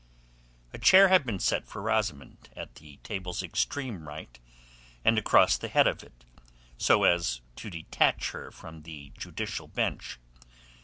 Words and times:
A 0.73 0.79
chair 0.79 1.09
had 1.09 1.27
been 1.27 1.37
set 1.37 1.67
for 1.67 1.79
Rosamund 1.79 2.49
at 2.55 2.73
the 2.73 2.97
table's 3.03 3.43
extreme 3.43 4.07
right 4.07 4.39
and 5.05 5.19
across 5.19 5.59
the 5.59 5.67
head 5.67 5.85
of 5.85 6.01
it, 6.01 6.25
so 6.75 7.03
as 7.03 7.41
to 7.57 7.69
detach 7.69 8.31
her 8.31 8.49
from 8.49 8.81
the 8.81 9.11
judicial 9.15 9.67
bench. 9.67 10.17